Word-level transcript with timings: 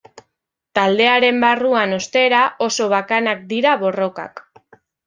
Taldearen 0.79 1.37
barruan, 1.45 1.93
ostera, 1.99 2.41
oso 2.71 2.91
bakanak 2.99 3.49
dira 3.55 3.79
borrokak. 3.87 4.47